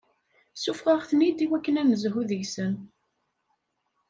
Ssufeɣ-aɣ-ten-id 0.57 1.39
iwakken 1.45 1.79
ad 1.81 1.85
n-nezhu 1.85 2.21
deg-sen. 2.29 2.73